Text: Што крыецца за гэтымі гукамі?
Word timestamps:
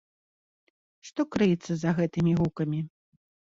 Што 1.09 1.21
крыецца 1.35 1.71
за 1.83 1.89
гэтымі 2.01 2.35
гукамі? 2.43 2.79